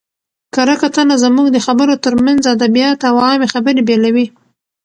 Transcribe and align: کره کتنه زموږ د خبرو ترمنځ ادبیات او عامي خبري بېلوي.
کره 0.55 0.75
کتنه 0.81 1.15
زموږ 1.23 1.47
د 1.51 1.57
خبرو 1.65 1.93
ترمنځ 2.05 2.41
ادبیات 2.55 2.99
او 3.09 3.15
عامي 3.27 3.47
خبري 3.53 3.81
بېلوي. 3.87 4.27